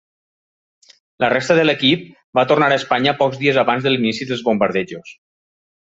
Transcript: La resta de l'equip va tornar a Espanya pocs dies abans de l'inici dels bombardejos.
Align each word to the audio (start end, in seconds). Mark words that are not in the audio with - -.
La 1.23 1.29
resta 1.33 1.57
de 1.59 1.65
l'equip 1.67 2.07
va 2.39 2.45
tornar 2.53 2.71
a 2.73 2.79
Espanya 2.81 3.17
pocs 3.23 3.41
dies 3.45 3.63
abans 3.67 3.87
de 3.89 3.93
l'inici 3.97 4.29
dels 4.33 4.47
bombardejos. 4.51 5.15